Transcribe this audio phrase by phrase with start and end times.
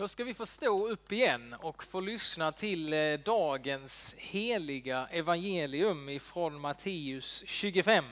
[0.00, 6.08] Då ska vi få stå upp igen och få lyssna till eh, dagens heliga evangelium
[6.08, 8.04] ifrån Matteus 25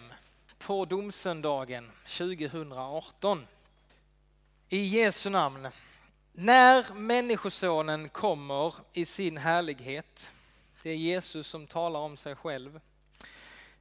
[0.59, 3.47] på domsöndagen 2018.
[4.69, 5.69] I Jesu namn.
[6.33, 10.33] När Människosonen kommer i sin härlighet,
[10.83, 12.81] det är Jesus som talar om sig själv,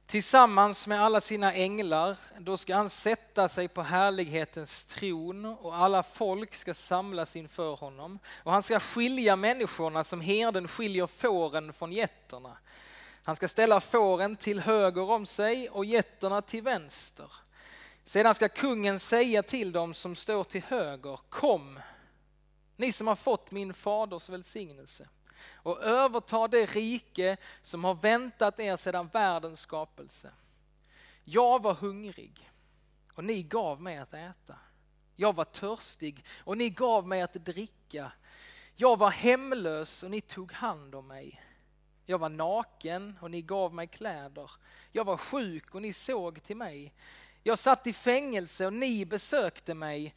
[0.08, 6.02] Tillsammans med alla sina änglar, då ska han sätta sig på härlighetens tron och alla
[6.02, 8.18] folk ska samlas inför honom.
[8.42, 12.56] Och han ska skilja människorna som herden skiljer fåren från getterna.
[13.24, 17.32] Han ska ställa fåren till höger om sig och getterna till vänster.
[18.04, 21.80] Sedan ska kungen säga till dem som står till höger, kom,
[22.76, 25.08] ni som har fått min faders välsignelse
[25.46, 30.32] och överta det rike som har väntat er sedan världens skapelse.
[31.24, 32.50] Jag var hungrig
[33.14, 34.56] och ni gav mig att äta.
[35.16, 38.12] Jag var törstig och ni gav mig att dricka.
[38.74, 41.42] Jag var hemlös och ni tog hand om mig.
[42.04, 44.50] Jag var naken och ni gav mig kläder.
[44.92, 46.94] Jag var sjuk och ni såg till mig.
[47.42, 50.14] Jag satt i fängelse och ni besökte mig.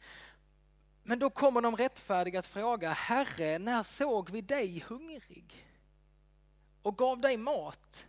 [1.02, 5.66] Men då kommer de rättfärdiga att fråga, Herre, när såg vi dig hungrig
[6.82, 8.06] och gav dig mat?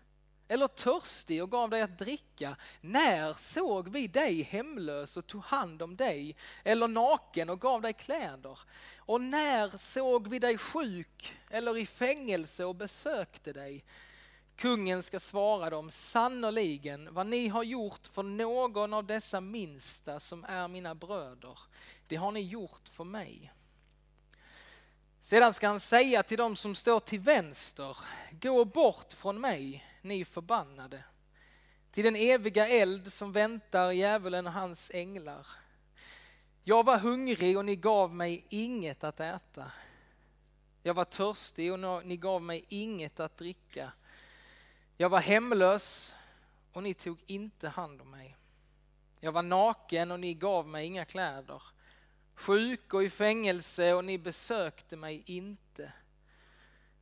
[0.47, 2.55] Eller törstig och gav dig att dricka?
[2.81, 6.35] När såg vi dig hemlös och tog hand om dig?
[6.63, 8.59] Eller naken och gav dig kläder?
[8.97, 13.83] Och när såg vi dig sjuk eller i fängelse och besökte dig?
[14.55, 20.43] Kungen ska svara dem, sannoliken vad ni har gjort för någon av dessa minsta som
[20.43, 21.59] är mina bröder,
[22.07, 23.53] det har ni gjort för mig.
[25.21, 27.97] Sedan ska han säga till dem som står till vänster,
[28.31, 31.03] gå bort från mig, ni förbannade,
[31.91, 35.47] till den eviga eld som väntar djävulen och hans änglar.
[36.63, 39.71] Jag var hungrig och ni gav mig inget att äta.
[40.83, 43.91] Jag var törstig och ni gav mig inget att dricka.
[44.97, 46.16] Jag var hemlös
[46.73, 48.38] och ni tog inte hand om mig.
[49.19, 51.62] Jag var naken och ni gav mig inga kläder.
[52.35, 55.94] Sjuk och i fängelse och ni besökte mig inte.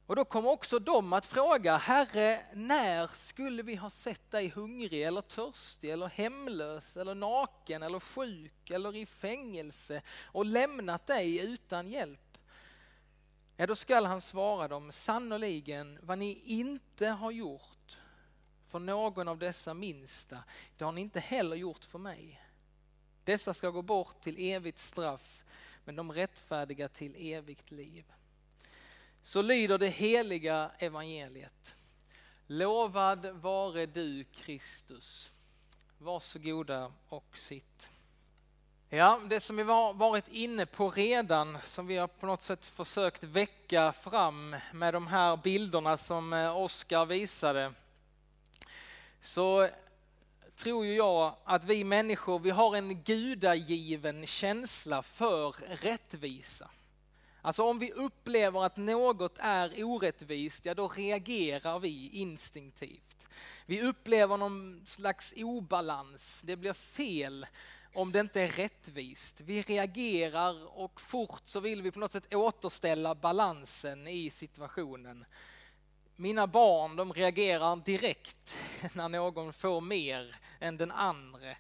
[0.06, 5.04] Och då kommer också de att fråga, Herre, när skulle vi ha sett dig hungrig
[5.04, 11.88] eller törstig eller hemlös eller naken eller sjuk eller i fängelse och lämnat dig utan
[11.88, 12.38] hjälp?
[13.58, 17.81] Ja, då skall han svara dem, sannoliken vad ni inte har gjort
[18.72, 20.44] för någon av dessa minsta,
[20.78, 22.42] det har ni inte heller gjort för mig.
[23.24, 25.44] Dessa ska gå bort till evigt straff,
[25.86, 28.06] men de rättfärdiga till evigt liv.
[29.24, 31.76] Så lyder det heliga evangeliet.
[32.48, 35.32] Lovad vare du Kristus.
[35.98, 37.90] Varsågoda och sitt.
[38.90, 42.68] Ja, det som vi har varit inne på redan, som vi har på något sätt
[42.68, 47.74] försökt väcka fram med de här bilderna som eh, Oskar visade,
[49.22, 49.68] så
[50.56, 56.70] tror ju jag att vi människor, vi har en gudagiven känsla för rättvisa.
[57.42, 63.18] Alltså om vi upplever att något är orättvist, ja då reagerar vi instinktivt.
[63.66, 67.46] Vi upplever någon slags obalans, det blir fel
[67.94, 69.42] om det inte är rättvist.
[69.42, 75.26] Vi reagerar och fort så vill vi på något sätt återställa balansen i situationen.
[76.22, 78.56] Mina barn de reagerar direkt
[78.94, 81.56] när någon får mer än den andra.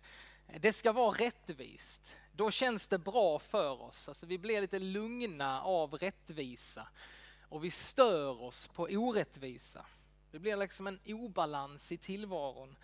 [0.59, 2.15] Det ska vara rättvist.
[2.31, 4.07] Då känns det bra för oss.
[4.07, 6.87] Alltså vi blir lite lugna av rättvisa
[7.49, 9.85] och vi stör oss på orättvisa.
[10.31, 12.75] Det blir liksom en obalans i tillvaron.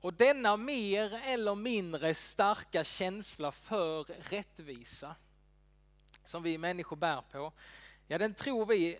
[0.00, 5.16] Och denna mer eller mindre starka känsla för rättvisa
[6.24, 7.52] som vi människor bär på,
[8.06, 8.98] ja den tror vi,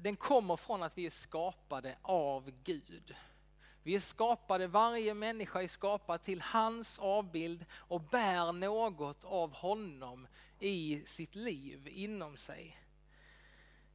[0.00, 3.14] den kommer från att vi är skapade av Gud.
[3.82, 10.26] Vi är skapade, varje människa är skapad till hans avbild och bär något av honom
[10.58, 12.78] i sitt liv inom sig.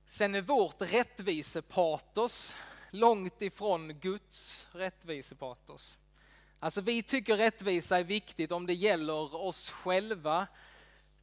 [0.07, 2.55] Sen är vårt rättvisepatos
[2.91, 5.97] långt ifrån Guds rättvisepatos.
[6.59, 10.47] Alltså vi tycker rättvisa är viktigt om det gäller oss själva,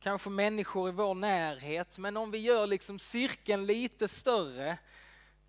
[0.07, 4.79] kanske människor i vår närhet, men om vi gör liksom cirkeln lite större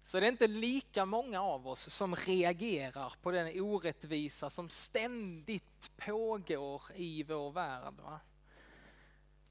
[0.04, 5.92] så är det inte lika många av oss som reagerar på den orättvisa som ständigt
[5.98, 7.94] pågår i vår värld.
[8.04, 8.20] Va?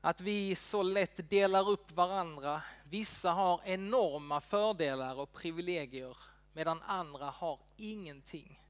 [0.00, 2.62] Att vi så lätt delar upp varandra.
[2.84, 6.16] Vissa har enorma fördelar och privilegier
[6.52, 8.65] medan andra har ingenting.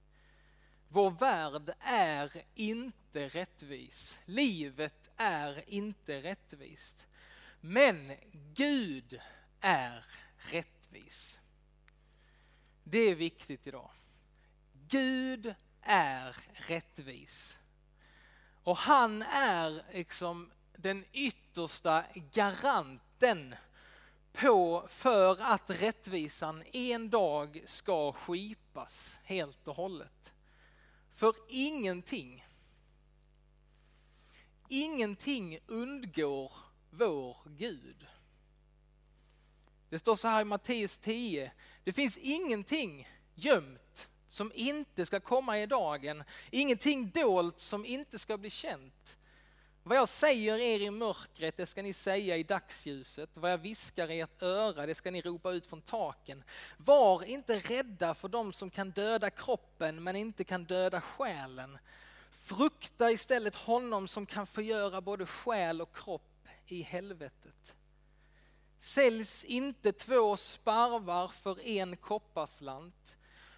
[0.88, 4.18] Vår värld är inte rättvis.
[4.24, 7.06] Livet är inte rättvist.
[7.60, 8.12] Men
[8.54, 9.20] Gud
[9.60, 10.04] är
[10.36, 11.38] rättvis.
[12.84, 13.90] Det är viktigt idag.
[14.88, 17.58] Gud är rättvis.
[18.62, 23.54] Och han är liksom den yttersta garanten
[24.32, 30.32] på för att rättvisan en dag ska skipas helt och hållet.
[31.16, 32.46] För ingenting,
[34.68, 36.52] ingenting undgår
[36.90, 38.06] vår Gud.
[39.88, 41.52] Det står så här i Matteus 10,
[41.84, 48.38] det finns ingenting gömt som inte ska komma i dagen, ingenting dolt som inte ska
[48.38, 49.18] bli känt.
[49.88, 53.36] Vad jag säger er i mörkret, det ska ni säga i dagsljuset.
[53.36, 56.44] Vad jag viskar i ert öra, det ska ni ropa ut från taken.
[56.76, 61.78] Var inte rädda för dem som kan döda kroppen men inte kan döda själen.
[62.30, 67.74] Frukta istället honom som kan förgöra både själ och kropp i helvetet.
[68.80, 73.16] Säljs inte två sparvar för en kopparslant,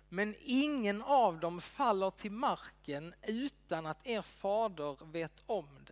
[0.09, 5.88] men ingen av dem faller till marken utan att er fader vet om det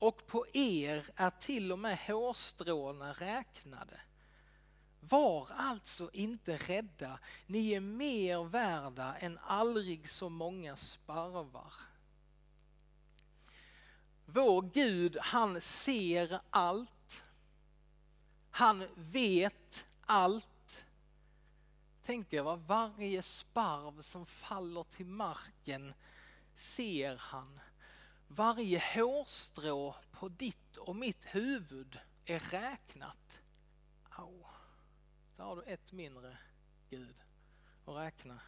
[0.00, 4.00] och på er är till och med hårstråna räknade.
[5.00, 11.72] Var alltså inte rädda, ni är mer värda än aldrig så många sparvar.
[14.26, 17.22] Vår Gud, han ser allt.
[18.50, 20.84] Han vet allt.
[22.06, 25.94] Tänk er vad varje sparv som faller till marken
[26.54, 27.60] ser han.
[28.32, 33.40] Varje hårstrå på ditt och mitt huvud är räknat.
[34.10, 34.44] Au,
[35.36, 36.38] där har du ett mindre
[36.90, 37.14] Gud
[37.86, 38.40] att räkna.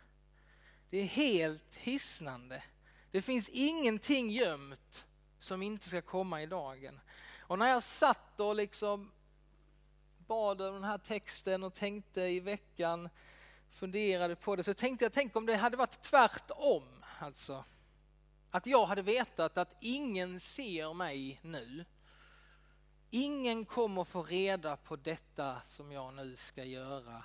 [0.91, 2.63] Det är helt hisnande.
[3.11, 5.07] Det finns ingenting gömt
[5.39, 7.01] som inte ska komma i dagen.
[7.41, 9.13] Och när jag satt och liksom
[10.27, 13.09] bad över den här texten och tänkte i veckan,
[13.71, 17.05] funderade på det, så tänkte jag, tänk om det hade varit tvärtom.
[17.19, 17.65] Alltså.
[18.55, 21.85] Att jag hade vetat att ingen ser mig nu.
[23.11, 27.25] Ingen kommer få reda på detta som jag nu ska göra.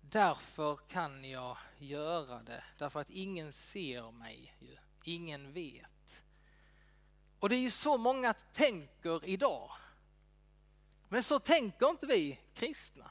[0.00, 2.64] Därför kan jag göra det.
[2.78, 4.54] Därför att ingen ser mig.
[4.60, 4.76] ju.
[5.04, 6.22] Ingen vet.
[7.38, 9.70] Och det är ju så många tänker idag.
[11.08, 13.10] Men så tänker inte vi kristna.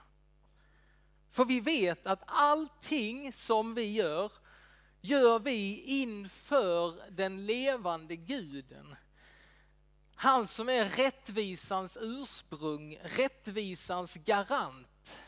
[1.29, 4.31] För vi vet att allting som vi gör
[5.01, 8.95] gör vi inför den levande guden.
[10.15, 15.19] Han som är rättvisans ursprung, rättvisans garant.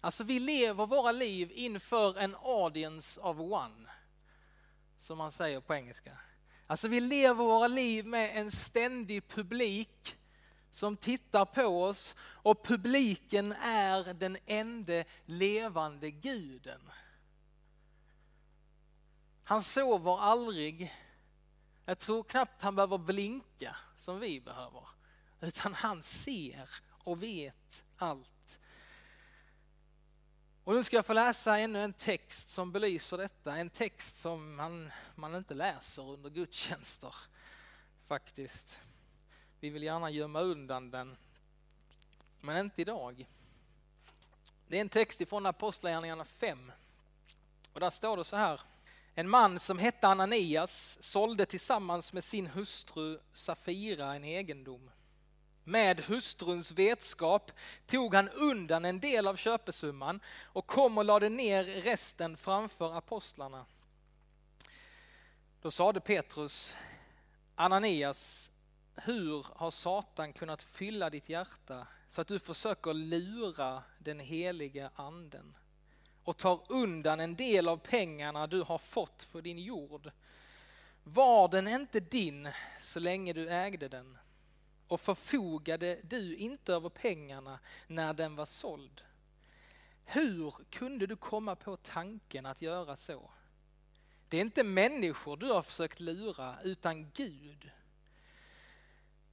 [0.00, 3.90] Alltså vi lever våra liv inför en audience of one,
[4.98, 6.12] som man säger på engelska.
[6.66, 10.16] Alltså vi lever våra liv med en ständig publik
[10.70, 16.80] som tittar på oss och publiken är den enda levande guden.
[19.50, 20.94] Han sover aldrig.
[21.84, 24.88] Jag tror knappt han behöver blinka som vi behöver.
[25.40, 26.68] Utan han ser
[27.04, 28.60] och vet allt.
[30.64, 33.56] Och nu ska jag få läsa ännu en text som belyser detta.
[33.56, 37.14] En text som man, man inte läser under gudstjänster
[38.06, 38.78] faktiskt.
[39.60, 41.16] Vi vill gärna gömma undan den,
[42.40, 43.26] men inte idag.
[44.68, 46.72] Det är en text ifrån Apostlagärningarna 5.
[47.72, 48.60] Och där står det så här.
[49.20, 54.90] En man som hette Ananias sålde tillsammans med sin hustru Safira en egendom.
[55.64, 57.52] Med hustruns vetskap
[57.86, 63.66] tog han undan en del av köpesumman och kom och lade ner resten framför apostlarna.
[65.62, 66.76] Då sade Petrus,
[67.54, 68.50] Ananias,
[68.94, 75.54] hur har Satan kunnat fylla ditt hjärta så att du försöker lura den heliga anden?
[76.30, 80.10] Och tar undan en del av pengarna du har fått för din jord.
[81.04, 82.48] Var den inte din
[82.82, 84.18] så länge du ägde den?
[84.88, 89.02] Och förfogade du inte över pengarna när den var såld?
[90.04, 93.30] Hur kunde du komma på tanken att göra så?
[94.28, 97.70] Det är inte människor du har försökt lura, utan Gud.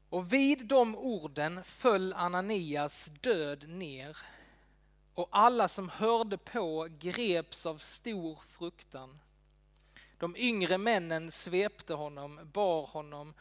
[0.09, 4.17] Och vid de orden föll Ananias död ner
[5.17, 9.19] och alla som hörde på greps av stor fruktan.
[10.17, 13.33] De yngre männen svepte honom, bar honom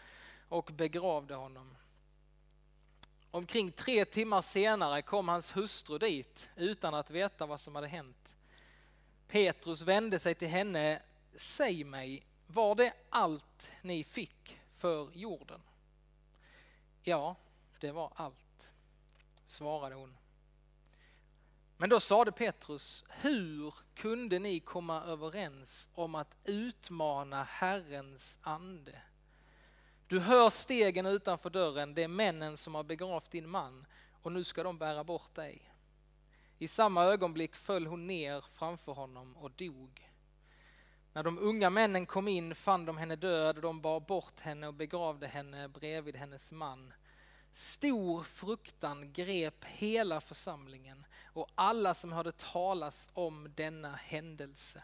[0.48, 1.76] och begravde honom.
[3.30, 8.36] Omkring tre timmar senare kom hans hustru dit utan att veta vad som hade hänt.
[9.28, 11.02] Petrus vände sig till henne.
[11.34, 15.60] Säg mig, var det allt ni fick för jorden?
[17.02, 17.36] Ja,
[17.80, 18.70] det var allt,
[19.46, 20.16] svarade hon.
[21.76, 29.02] Men då sade Petrus, hur kunde ni komma överens om att utmana Herrens ande?
[30.06, 33.86] Du hör stegen utanför dörren, det är männen som har begravt din man
[34.22, 35.70] och nu ska de bära bort dig.
[36.58, 40.10] I samma ögonblick föll hon ner framför honom och dog.
[41.12, 44.66] När de unga männen kom in fann de henne död och de bar bort henne
[44.66, 46.92] och begravde henne bredvid hennes man.
[47.56, 54.82] Stor fruktan grep hela församlingen och alla som hörde talas om denna händelse.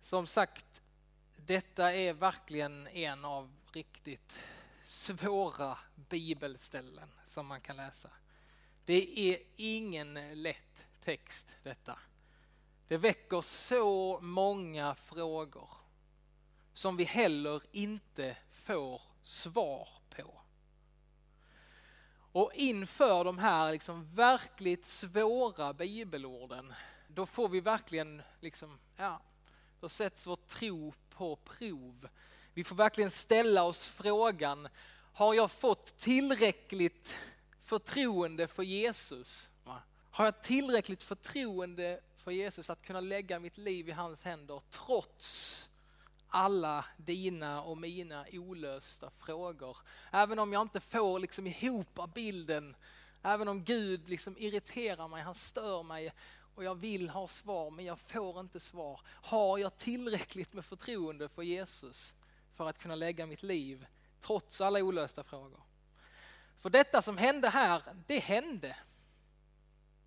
[0.00, 0.82] Som sagt,
[1.36, 4.38] detta är verkligen en av riktigt
[4.84, 8.10] svåra bibelställen som man kan läsa.
[8.84, 11.98] Det är ingen lätt text detta.
[12.88, 15.70] Det väcker så många frågor
[16.72, 20.41] som vi heller inte får svar på.
[22.32, 26.72] Och inför de här liksom verkligt svåra bibelorden,
[27.08, 29.20] då får vi verkligen, liksom, ja,
[29.80, 32.08] då sätts vår tro på prov.
[32.54, 34.68] Vi får verkligen ställa oss frågan,
[35.12, 37.16] har jag fått tillräckligt
[37.62, 39.48] förtroende för Jesus?
[40.10, 45.70] Har jag tillräckligt förtroende för Jesus att kunna lägga mitt liv i hans händer trots
[46.32, 49.76] alla dina och mina olösta frågor.
[50.12, 52.76] Även om jag inte får liksom ihop bilden,
[53.22, 56.12] även om Gud liksom irriterar mig, han stör mig
[56.54, 59.00] och jag vill ha svar men jag får inte svar.
[59.06, 62.14] Har jag tillräckligt med förtroende för Jesus
[62.54, 63.86] för att kunna lägga mitt liv
[64.20, 65.60] trots alla olösta frågor?
[66.58, 68.76] För detta som hände här, det hände.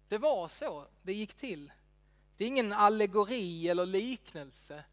[0.07, 1.71] Det var så det gick till.
[2.37, 4.83] Det är ingen allegori eller liknelse.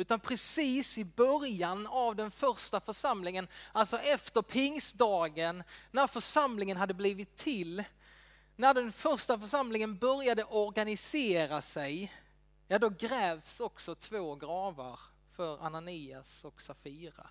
[0.00, 7.36] Utan precis i början av den första församlingen, alltså efter pingstdagen, när församlingen hade blivit
[7.36, 7.84] till,
[8.56, 12.12] när den första församlingen började organisera sig,
[12.68, 15.00] ja då grävs också två gravar
[15.36, 17.30] för Ananias och Safira.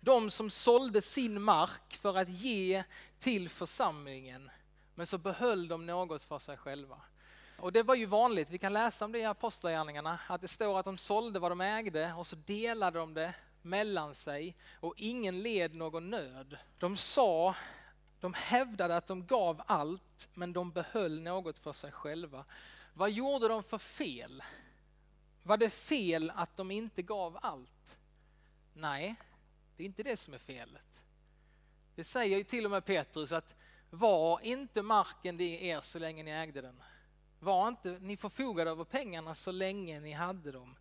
[0.00, 2.84] De som sålde sin mark för att ge
[3.18, 4.50] till församlingen,
[4.94, 7.00] men så behöll de något för sig själva.
[7.58, 10.78] Och det var ju vanligt, vi kan läsa om det i Apostlagärningarna, att det står
[10.78, 15.42] att de sålde vad de ägde och så delade de det mellan sig och ingen
[15.42, 16.58] led någon nöd.
[16.78, 17.54] De sa,
[18.20, 22.44] de hävdade att de gav allt men de behöll något för sig själva.
[22.94, 24.42] Vad gjorde de för fel?
[25.42, 27.98] Var det fel att de inte gav allt?
[28.72, 29.16] Nej,
[29.76, 31.02] det är inte det som är felet.
[31.94, 33.54] Det säger ju till och med Petrus att
[33.90, 36.82] var inte marken det er så länge ni ägde den.
[37.40, 40.76] Var inte, ni förfogade över pengarna så länge ni hade dem.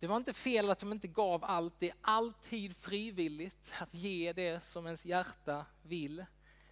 [0.00, 4.32] Det var inte fel att de inte gav allt, det är alltid frivilligt att ge
[4.32, 6.24] det som ens hjärta vill.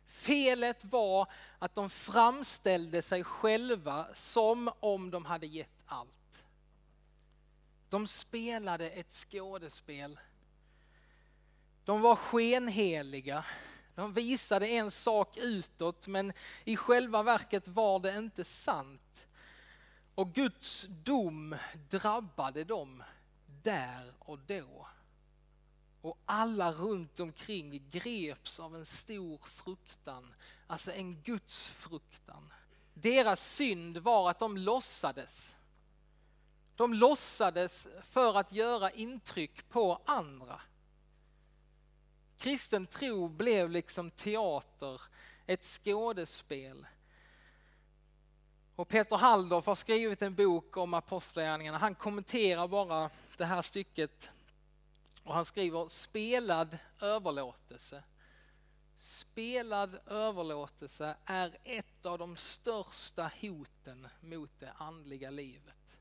[0.06, 6.44] Felet var att de framställde sig själva som om de hade gett allt.
[7.88, 10.18] De spelade ett skådespel.
[11.84, 13.44] De var skenheliga.
[13.96, 16.32] De visade en sak utåt men
[16.64, 19.26] i själva verket var det inte sant.
[20.14, 21.56] Och Guds dom
[21.90, 23.02] drabbade dem
[23.62, 24.86] där och då.
[26.00, 30.34] Och alla runt omkring greps av en stor fruktan,
[30.66, 32.52] alltså en Guds fruktan.
[32.94, 35.56] Deras synd var att de låtsades.
[36.76, 40.60] De låtsades för att göra intryck på andra.
[42.38, 45.00] Kristen tro blev liksom teater,
[45.46, 46.86] ett skådespel.
[48.76, 51.78] Och Peter Halldorf har skrivit en bok om apostlagärningarna.
[51.78, 54.30] Han kommenterar bara det här stycket
[55.22, 58.02] och han skriver spelad överlåtelse.
[58.96, 65.98] Spelad överlåtelse är ett av de största hoten mot det andliga livet.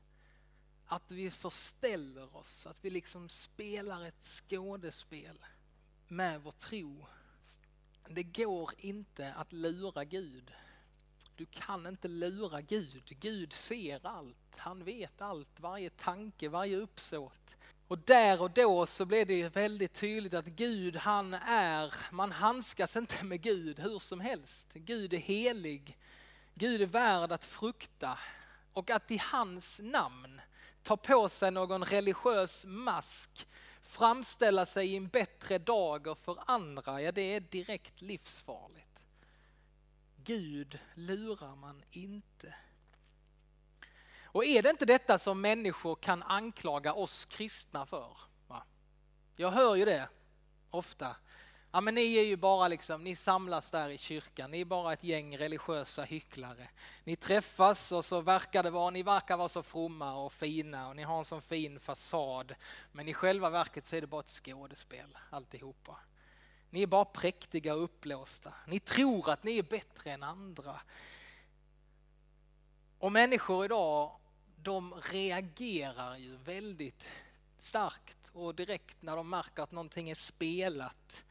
[0.86, 5.38] Att vi förställer oss, att vi liksom spelar ett skådespel
[6.08, 7.06] med vår tro.
[8.08, 10.52] Det går inte att lura Gud.
[11.36, 13.16] Du kan inte lura Gud.
[13.20, 14.56] Gud ser allt.
[14.56, 17.56] Han vet allt, varje tanke, varje uppsåt.
[17.88, 22.96] Och där och då så blev det väldigt tydligt att Gud han är, man handskas
[22.96, 24.66] inte med Gud hur som helst.
[24.74, 25.98] Gud är helig.
[26.54, 28.18] Gud är värd att frukta.
[28.72, 30.40] Och att i hans namn
[30.82, 33.48] ta på sig någon religiös mask
[33.86, 39.06] framställa sig i en bättre dager för andra, ja det är direkt livsfarligt.
[40.16, 42.54] Gud lurar man inte.
[44.22, 48.16] Och är det inte detta som människor kan anklaga oss kristna för?
[48.46, 48.62] Va?
[49.36, 50.08] Jag hör ju det
[50.70, 51.16] ofta,
[51.76, 54.92] Ja men ni är ju bara liksom, ni samlas där i kyrkan, ni är bara
[54.92, 56.68] ett gäng religiösa hycklare.
[57.04, 60.96] Ni träffas och så verkar det vara, ni verkar vara så fromma och fina och
[60.96, 62.54] ni har en sån fin fasad.
[62.92, 65.96] Men i själva verket så är det bara ett skådespel alltihopa.
[66.70, 68.54] Ni är bara präktiga och uppblåsta.
[68.66, 70.80] Ni tror att ni är bättre än andra.
[72.98, 74.20] Och människor idag,
[74.56, 77.04] de reagerar ju väldigt
[77.58, 81.24] starkt och direkt när de märker att någonting är spelat.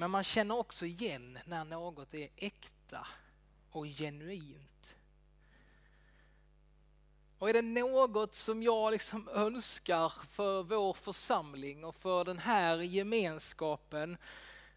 [0.00, 3.06] Men man känner också igen när något är äkta
[3.70, 4.96] och genuint.
[7.38, 12.76] Och är det något som jag liksom önskar för vår församling och för den här
[12.76, 14.16] gemenskapen,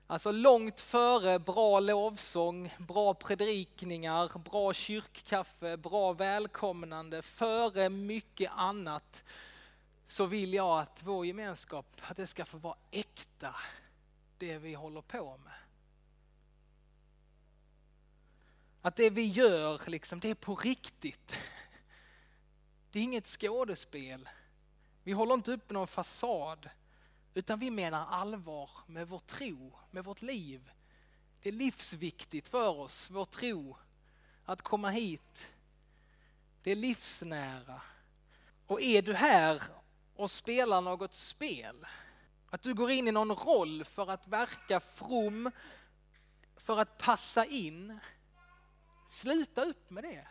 [0.07, 9.23] alltså långt före bra lovsång, bra predikningar, bra kyrkkaffe, bra välkomnande, före mycket annat,
[10.05, 13.55] så vill jag att vår gemenskap, att det ska få vara äkta,
[14.47, 15.53] det vi håller på med.
[18.81, 21.39] Att det vi gör, liksom, det är på riktigt.
[22.91, 24.29] Det är inget skådespel.
[25.03, 26.69] Vi håller inte upp någon fasad,
[27.33, 30.71] utan vi menar allvar med vår tro, med vårt liv.
[31.41, 33.77] Det är livsviktigt för oss, vår tro,
[34.45, 35.51] att komma hit.
[36.63, 37.81] Det är livsnära.
[38.67, 39.61] Och är du här
[40.15, 41.85] och spelar något spel.
[42.53, 45.51] Att du går in i någon roll för att verka from,
[46.55, 47.99] för att passa in.
[49.09, 50.27] Sluta upp med det.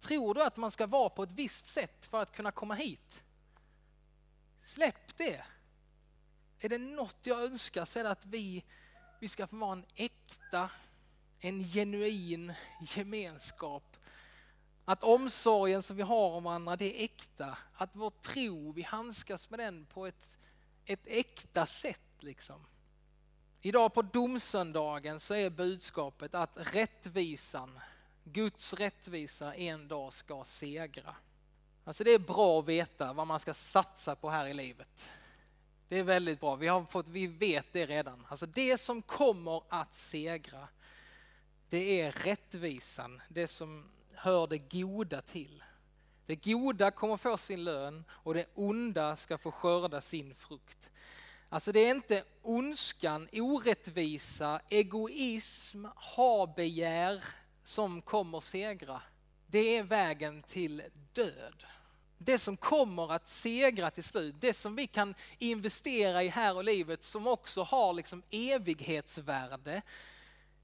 [0.00, 3.24] Tror du att man ska vara på ett visst sätt för att kunna komma hit?
[4.60, 5.44] Släpp det.
[6.60, 8.64] Är det något jag önskar så är det att vi,
[9.20, 10.70] vi ska få vara en äkta,
[11.38, 13.96] en genuin gemenskap
[14.84, 17.58] att omsorgen som vi har om varandra, det är äkta.
[17.74, 20.38] Att vår tro, vi handskas med den på ett,
[20.86, 22.02] ett äkta sätt.
[22.18, 22.66] Liksom.
[23.60, 27.80] Idag på domsöndagen så är budskapet att rättvisan,
[28.24, 31.16] Guds rättvisa en dag ska segra.
[31.84, 35.10] Alltså det är bra att veta vad man ska satsa på här i livet.
[35.88, 38.26] Det är väldigt bra, vi, har fått, vi vet det redan.
[38.28, 40.68] Alltså det som kommer att segra,
[41.68, 43.22] det är rättvisan.
[43.28, 45.64] Det som hör det goda till.
[46.26, 50.90] Det goda kommer få sin lön och det onda ska få skörda sin frukt.
[51.48, 57.24] Alltså det är inte ondskan, orättvisa, egoism, habegär
[57.64, 59.02] som kommer segra.
[59.46, 60.82] Det är vägen till
[61.12, 61.64] död.
[62.18, 66.64] Det som kommer att segra till slut, det som vi kan investera i här och
[66.64, 69.82] livet som också har liksom evighetsvärde,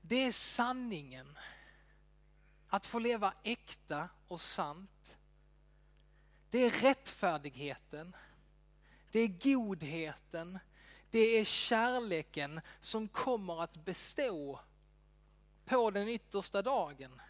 [0.01, 1.38] det är sanningen.
[2.68, 4.99] Att få leva äkta och sant.
[6.50, 8.16] Det är rättfärdigheten.
[9.10, 10.58] Det är godheten.
[11.10, 14.60] Det är kärleken som kommer att bestå
[15.64, 17.20] på den yttersta dagen.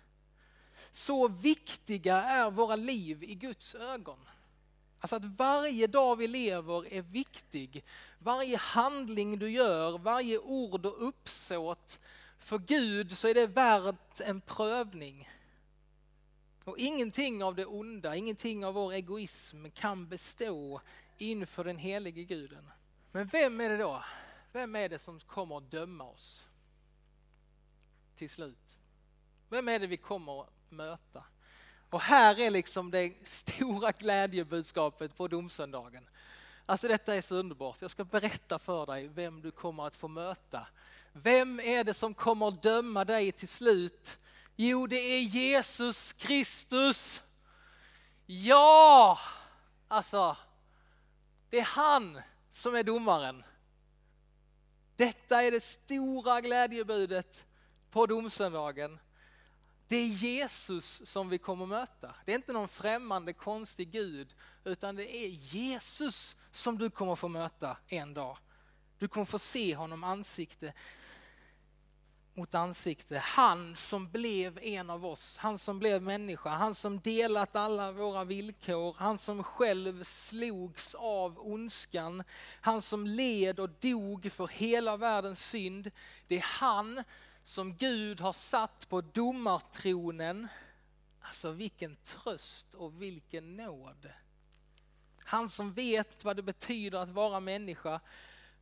[0.93, 4.29] Så viktiga är våra liv i Guds ögon.
[5.01, 7.85] Alltså att varje dag vi lever är viktig.
[8.19, 11.99] Varje handling du gör, varje ord och uppsåt
[12.39, 15.29] för Gud så är det värt en prövning.
[16.65, 20.81] Och ingenting av det onda, ingenting av vår egoism kan bestå
[21.19, 22.71] inför den helige guden.
[23.13, 24.05] Men vem är det då?
[24.53, 26.49] Vem är det som kommer att döma oss?
[28.17, 28.79] Till slut.
[29.49, 31.25] Vem är det vi kommer att möta?
[31.91, 36.09] Och här är liksom det stora glädjebudskapet på domsöndagen.
[36.67, 37.83] Alltså detta är så underbart.
[37.83, 40.67] Jag ska berätta för dig vem du kommer att få möta
[41.13, 44.19] vem är det som kommer att döma dig till slut?
[44.63, 47.23] Jo, det är Jesus Kristus.
[48.27, 49.19] Ja,
[49.89, 50.37] alltså,
[51.51, 52.21] det är han
[52.51, 53.45] som är domaren.
[54.97, 57.47] Detta är det stora glädjebudet
[57.91, 58.99] på domsöndagen.
[59.89, 62.15] Det är Jesus som vi kommer möta.
[62.25, 67.29] Det är inte någon främmande konstig Gud, utan det är Jesus som du kommer få
[67.29, 68.39] möta en dag.
[68.99, 70.73] Du kommer få se honom ansikte
[72.35, 73.19] mot ansikte.
[73.19, 78.25] Han som blev en av oss, han som blev människa, han som delat alla våra
[78.25, 82.23] villkor, han som själv slogs av ondskan,
[82.61, 85.91] han som led och dog för hela världens synd.
[86.27, 87.05] Det är han
[87.43, 90.49] som Gud har satt på domartronen.
[91.21, 94.11] Alltså vilken tröst och vilken nåd.
[95.25, 98.01] Han som vet vad det betyder att vara människa,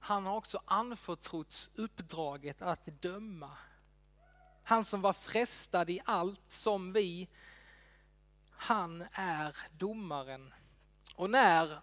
[0.01, 3.51] han har också anförtrotts uppdraget att döma.
[4.63, 7.29] Han som var frestad i allt som vi,
[8.51, 10.55] han är domaren.
[11.15, 11.81] Och när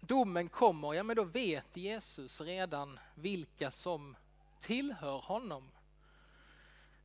[0.00, 4.16] domen kommer, ja men då vet Jesus redan vilka som
[4.60, 5.70] tillhör honom.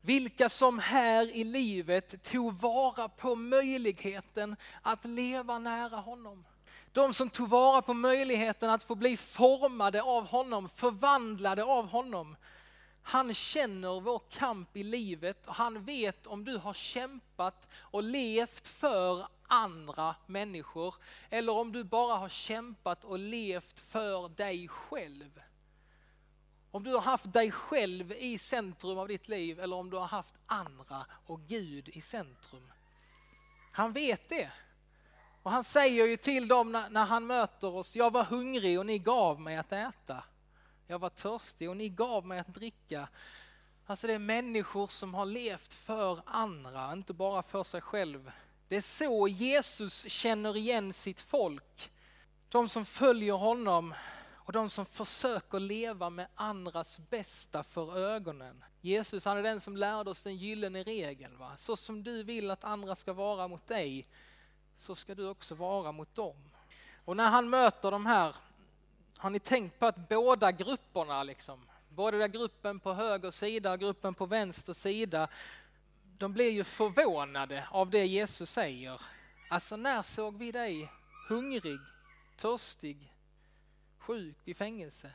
[0.01, 6.45] Vilka som här i livet tog vara på möjligheten att leva nära honom.
[6.93, 12.35] De som tog vara på möjligheten att få bli formade av honom, förvandlade av honom.
[13.01, 18.67] Han känner vår kamp i livet och han vet om du har kämpat och levt
[18.67, 20.95] för andra människor
[21.29, 25.41] eller om du bara har kämpat och levt för dig själv.
[26.71, 30.07] Om du har haft dig själv i centrum av ditt liv eller om du har
[30.07, 32.71] haft andra och Gud i centrum.
[33.71, 34.51] Han vet det.
[35.43, 38.85] Och han säger ju till dem när, när han möter oss, jag var hungrig och
[38.85, 40.23] ni gav mig att äta.
[40.87, 43.07] Jag var törstig och ni gav mig att dricka.
[43.85, 48.31] Alltså det är människor som har levt för andra, inte bara för sig själv.
[48.67, 51.91] Det är så Jesus känner igen sitt folk.
[52.49, 53.93] De som följer honom
[54.45, 58.63] och de som försöker leva med andras bästa för ögonen.
[58.81, 61.37] Jesus han är den som lärde oss den gyllene regeln.
[61.37, 61.51] Va?
[61.57, 64.05] Så som du vill att andra ska vara mot dig,
[64.83, 66.35] så ska du också vara mot dem.
[67.05, 68.35] Och när han möter de här,
[69.17, 73.79] har ni tänkt på att båda grupperna, liksom, både den gruppen på höger sida och
[73.79, 75.27] gruppen på vänster sida,
[76.17, 79.01] de blir ju förvånade av det Jesus säger.
[79.49, 80.91] Alltså när såg vi dig
[81.29, 81.79] hungrig,
[82.37, 83.13] törstig,
[83.97, 85.11] sjuk, i fängelse?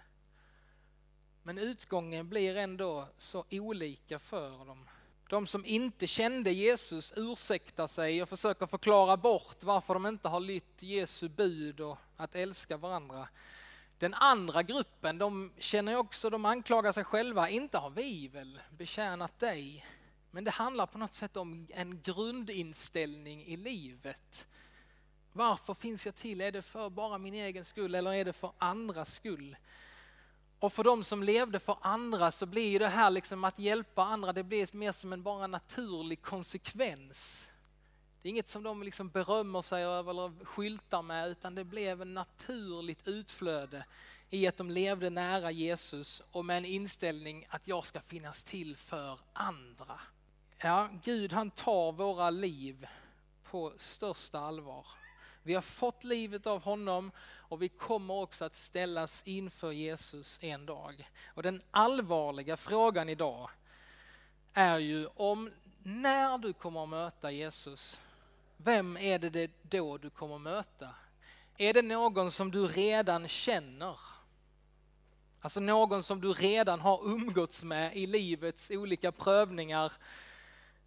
[1.43, 4.89] Men utgången blir ändå så olika för dem.
[5.29, 10.41] De som inte kände Jesus ursäktar sig och försöker förklara bort varför de inte har
[10.41, 13.29] lytt Jesu bud och att älska varandra.
[13.99, 19.39] Den andra gruppen, de känner också, de anklagar sig själva, inte har vi väl betjänat
[19.39, 19.87] dig?
[20.31, 24.47] Men det handlar på något sätt om en grundinställning i livet.
[25.33, 26.41] Varför finns jag till?
[26.41, 29.57] Är det för bara min egen skull eller är det för andras skull?
[30.61, 34.33] Och för de som levde för andra så blir det här liksom att hjälpa andra,
[34.33, 37.51] det blir mer som en bara naturlig konsekvens.
[38.23, 42.03] Det är inget som de liksom berömmer sig över eller skyltar med utan det blev
[42.03, 43.85] en naturligt utflöde
[44.31, 48.77] i att de levde nära Jesus och med en inställning att jag ska finnas till
[48.77, 50.01] för andra.
[50.59, 52.87] Ja, Gud han tar våra liv
[53.51, 54.87] på största allvar.
[55.49, 60.67] Vi har fått livet av honom och vi kommer också att ställas inför Jesus en
[60.67, 61.11] dag.
[61.27, 63.51] Och den allvarliga frågan idag
[64.53, 65.51] är ju om
[65.83, 68.01] när du kommer att möta Jesus,
[68.57, 70.89] vem är det då du kommer att möta?
[71.57, 73.99] Är det någon som du redan känner?
[75.41, 79.93] Alltså någon som du redan har umgåtts med i livets olika prövningar.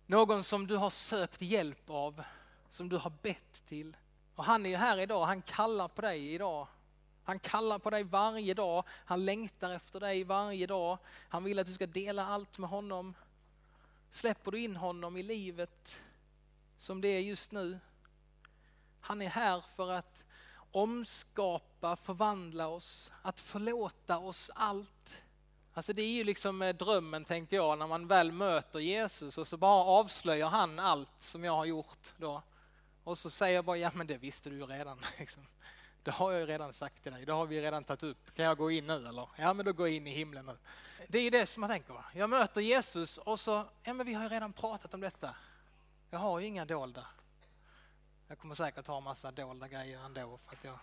[0.05, 2.23] Någon som du har sökt hjälp av,
[2.71, 3.95] som du har bett till.
[4.35, 6.67] Och han är ju här idag, han kallar på dig idag.
[7.23, 10.97] Han kallar på dig varje dag, han längtar efter dig varje dag.
[11.29, 13.13] Han vill att du ska dela allt med honom.
[14.11, 16.01] Släpper du in honom i livet
[16.77, 17.79] som det är just nu?
[18.99, 20.23] Han är här för att
[20.71, 25.17] omskapa, förvandla oss, att förlåta oss allt.
[25.73, 29.47] Alltså det är ju liksom eh, drömmen tänker jag när man väl möter Jesus och
[29.47, 32.41] så bara avslöjar han allt som jag har gjort då.
[33.03, 34.99] Och så säger jag bara, ja men det visste du ju redan.
[35.19, 35.43] Liksom.
[36.03, 38.35] Det har jag ju redan sagt till dig, det har vi redan tagit upp.
[38.35, 39.29] Kan jag gå in nu eller?
[39.37, 40.57] Ja men då går jag in i himlen nu.
[41.07, 41.93] Det är det som jag tänker.
[41.93, 42.05] Va?
[42.13, 45.35] Jag möter Jesus och så, ja men vi har ju redan pratat om detta.
[46.09, 47.07] Jag har ju inga dolda.
[48.27, 50.79] Jag kommer säkert ha massa dolda grejer ändå för att jag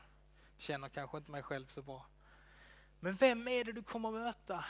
[0.59, 2.07] känner kanske inte mig själv så bra.
[3.01, 4.65] Men vem är det du kommer möta?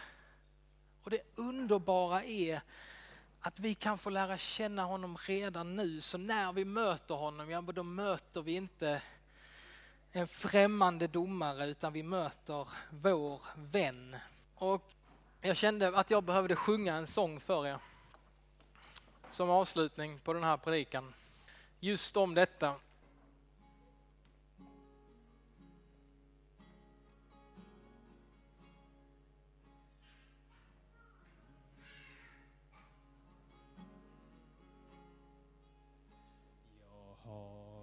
[1.03, 2.61] Och det underbara är
[3.41, 6.01] att vi kan få lära känna honom redan nu.
[6.01, 9.03] Så när vi möter honom, ja då möter vi inte
[10.13, 14.17] en främmande domare utan vi möter vår vän.
[14.55, 14.93] Och
[15.41, 17.79] jag kände att jag behövde sjunga en sång för er
[19.31, 21.15] som avslutning på den här predikan.
[21.81, 22.75] Just om detta.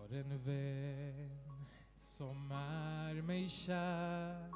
[0.09, 1.65] Har en vän
[1.97, 4.51] som är mig kär.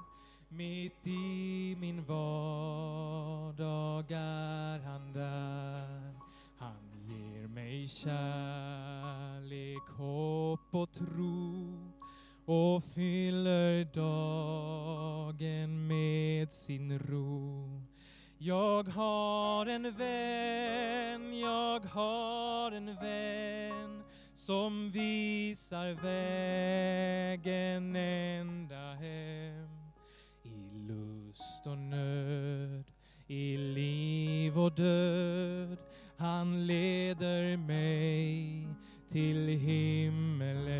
[0.49, 6.13] Mitt i min vardag är han där.
[6.57, 11.91] Han ger mig kärlek, hopp och tro
[12.45, 17.81] och fyller dagen med sin ro.
[18.38, 23.98] Jag har en vän, jag har en vän
[24.39, 29.69] som visar vägen ända hem
[30.43, 32.84] i lust och nöd,
[33.28, 35.78] i liv och död.
[36.17, 38.67] Han leder mig
[39.12, 40.80] till himmelen.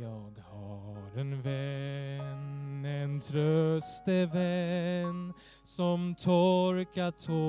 [0.00, 1.61] Jag har en väg
[3.22, 5.32] en tröstevän
[5.62, 7.40] som torkar tårarna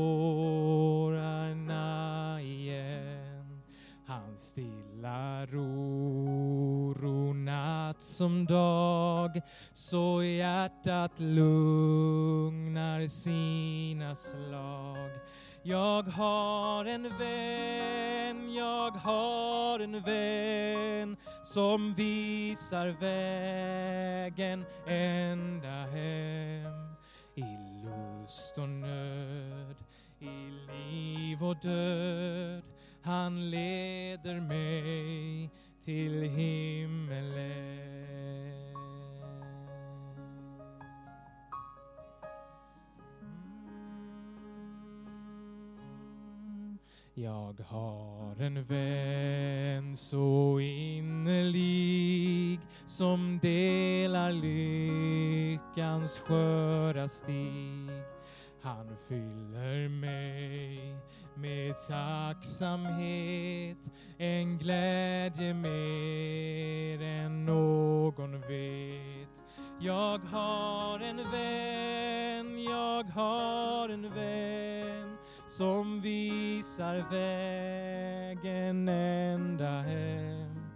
[2.41, 3.61] igen.
[4.07, 9.41] Han stillar oro natt som dag
[9.73, 15.11] så hjärtat lugnar sina slag.
[15.65, 26.95] Jag har en vän, jag har en vän som visar vägen ända hem
[27.35, 29.75] i lust och nöd,
[30.19, 32.63] i liv och död.
[33.03, 35.49] Han leder mig
[35.85, 37.12] till himmel
[47.15, 57.89] Jag har en vän så innerlig som delar lyckans sköra stig.
[58.61, 60.95] Han fyller mig
[61.35, 69.43] med tacksamhet, en glädje mer än någon vet.
[69.79, 75.12] Jag har en vän, jag har en vän
[75.57, 80.71] som visar vägen ända hem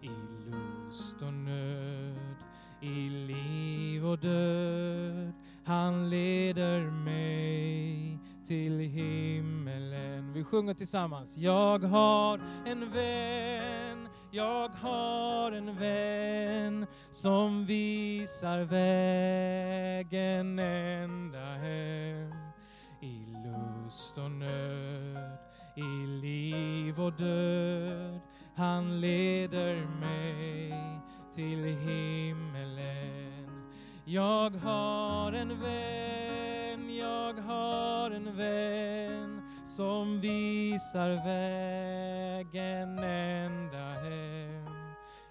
[0.00, 0.10] i
[0.50, 2.36] lust och nöd,
[2.80, 5.32] i liv och död.
[5.64, 10.32] Han leder mig till himmelen.
[10.32, 11.38] Vi sjunger tillsammans.
[11.38, 22.17] Jag har en vän, jag har en vän som visar vägen ända hem
[23.88, 25.38] lust och nöd,
[25.74, 28.20] i liv och död.
[28.56, 30.74] Han leder mig
[31.32, 32.46] till himmelen.
[34.04, 44.66] Jag har en vän, jag har en vän som visar vägen ända hem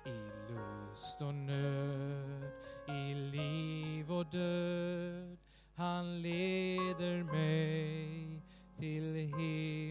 [0.06, 2.52] i lust och nöd,
[2.88, 5.38] i liv och död.
[5.76, 7.97] Han leder mig
[8.80, 9.87] till he